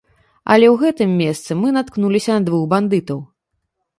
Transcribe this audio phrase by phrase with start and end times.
[0.53, 3.19] Але ў гэтым месцы мы наткнуліся на двух бандытаў.